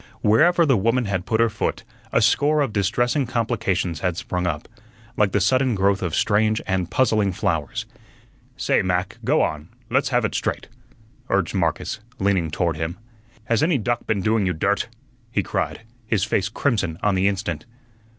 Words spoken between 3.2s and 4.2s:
complications had